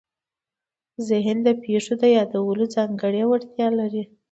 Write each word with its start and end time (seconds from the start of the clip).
ذهن 1.09 1.37
د 1.47 1.49
پېښو 1.63 1.93
د 2.01 2.03
یادولو 2.17 2.63
ځانګړې 2.75 3.23
وړتیا 3.27 3.67
لري. 3.79 4.03